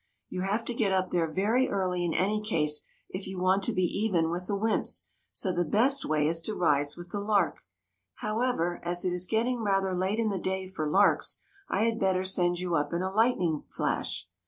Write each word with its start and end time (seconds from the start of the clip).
You 0.29 0.41
have 0.41 0.65
to 0.65 0.73
get 0.73 0.91
up 0.91 1.11
there 1.11 1.31
very 1.31 1.69
early 1.69 2.03
in 2.03 2.11
any 2.11 2.41
case, 2.41 2.81
if 3.09 3.27
you 3.27 3.39
want 3.39 3.61
to 3.65 3.71
be 3.71 3.83
even 3.83 4.31
v/ith 4.31 4.47
the 4.47 4.55
wymps; 4.55 5.03
so 5.31 5.51
the 5.51 5.63
best 5.63 6.05
way 6.05 6.25
is 6.27 6.41
to 6.41 6.55
rise 6.55 6.97
with 6.97 7.11
the 7.11 7.19
lark. 7.19 7.61
How 8.15 8.39
ever, 8.39 8.79
as 8.83 9.05
it 9.05 9.13
is 9.13 9.27
getting 9.27 9.61
rather 9.63 9.93
late 9.95 10.17
in 10.17 10.29
the 10.29 10.39
day 10.39 10.65
for 10.67 10.89
larks, 10.89 11.37
I 11.69 11.83
had 11.83 11.99
better 11.99 12.23
send 12.23 12.57
you 12.57 12.73
up 12.73 12.93
in 12.93 13.03
a 13.03 13.11
lightning 13.13 13.63
flash. 13.67 14.27